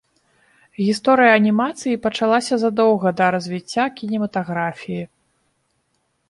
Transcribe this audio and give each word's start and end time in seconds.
Гісторыя 0.85 1.31
анімацыі 1.39 1.99
пачалася 2.05 2.55
задоўга 2.63 3.09
да 3.21 3.29
развіцця 3.37 3.85
кінематаграфіі. 4.01 5.03